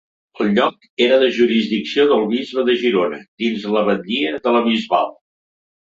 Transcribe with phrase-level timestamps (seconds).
[0.43, 5.19] El lloc era de jurisdicció del bisbe de Girona, dins la batllia de la Bisbal.